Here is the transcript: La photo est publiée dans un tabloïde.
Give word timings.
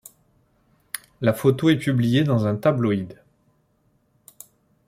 La 1.21 1.31
photo 1.31 1.69
est 1.69 1.77
publiée 1.77 2.23
dans 2.23 2.47
un 2.47 2.55
tabloïde. 2.55 3.21